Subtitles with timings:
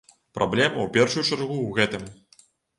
[0.37, 2.11] Праблема, у першую чаргу, у гэтым.